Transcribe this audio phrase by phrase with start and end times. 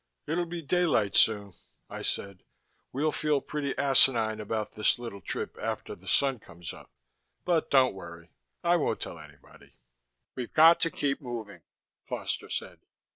[0.25, 1.53] "It'll be daylight soon,"
[1.87, 2.41] I said.
[2.91, 6.89] "We'll feel pretty asinine about this little trip after the sun comes up,
[7.45, 8.31] but don't worry,
[8.63, 9.75] I won't tell anybody"
[10.35, 11.61] "We've got to keep moving,"
[12.03, 12.79] Foster said.